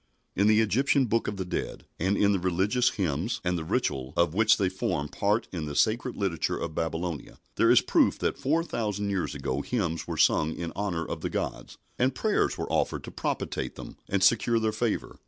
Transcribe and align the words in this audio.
In 0.35 0.47
the 0.47 0.61
Egyptian 0.61 1.05
Book 1.05 1.27
of 1.27 1.37
the 1.37 1.45
Dead, 1.45 1.85
and 1.99 2.17
in 2.17 2.31
the 2.31 2.39
religious 2.39 2.89
hymns 2.89 3.39
and 3.43 3.55
the 3.55 3.63
ritual 3.63 4.13
of 4.17 4.33
which 4.33 4.57
they 4.57 4.67
formed 4.67 5.11
part 5.11 5.47
in 5.51 5.65
the 5.67 5.75
sacred 5.75 6.15
literature 6.17 6.57
of 6.57 6.73
Babylonia, 6.73 7.37
there 7.55 7.69
is 7.69 7.81
proof 7.81 8.17
that 8.17 8.39
four 8.39 8.63
thousand 8.63 9.11
years 9.11 9.35
ago 9.35 9.61
hymns 9.61 10.07
were 10.07 10.17
sung 10.17 10.55
in 10.55 10.71
honour 10.75 11.05
of 11.05 11.21
the 11.21 11.29
gods, 11.29 11.77
and 11.99 12.15
prayers 12.15 12.57
were 12.57 12.71
offered 12.73 13.03
to 13.03 13.11
propitiate 13.11 13.75
them 13.75 13.95
and 14.09 14.23
secure 14.23 14.57
their 14.59 14.71
favour. 14.71 15.19